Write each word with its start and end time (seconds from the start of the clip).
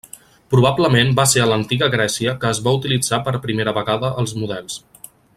Probablement 0.53 1.11
va 1.19 1.25
ser 1.33 1.41
a 1.43 1.45
l'antiga 1.51 1.89
Grècia 1.95 2.33
que 2.43 2.51
es 2.57 2.61
va 2.67 2.73
utilitzar 2.81 3.19
per 3.27 3.35
primera 3.47 3.75
vegada 3.79 4.11
els 4.23 4.35
models. 4.43 4.79